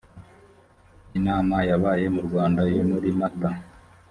inama 1.17 1.55
yabaye 1.69 2.05
mu 2.15 2.21
rwanda 2.27 2.61
yo 2.75 2.83
muri 2.91 3.09
mata 3.19 3.51